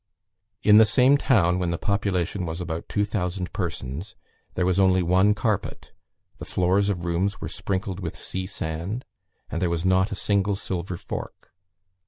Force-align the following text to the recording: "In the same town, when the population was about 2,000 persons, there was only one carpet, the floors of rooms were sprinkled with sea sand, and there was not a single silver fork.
"In 0.63 0.79
the 0.79 0.85
same 0.85 1.15
town, 1.15 1.59
when 1.59 1.69
the 1.69 1.77
population 1.77 2.43
was 2.47 2.59
about 2.59 2.89
2,000 2.89 3.53
persons, 3.53 4.15
there 4.55 4.65
was 4.65 4.79
only 4.79 5.03
one 5.03 5.35
carpet, 5.35 5.91
the 6.39 6.43
floors 6.43 6.89
of 6.89 7.05
rooms 7.05 7.39
were 7.39 7.47
sprinkled 7.47 7.99
with 7.99 8.17
sea 8.17 8.47
sand, 8.47 9.05
and 9.51 9.61
there 9.61 9.69
was 9.69 9.85
not 9.85 10.11
a 10.11 10.15
single 10.15 10.55
silver 10.55 10.97
fork. 10.97 11.53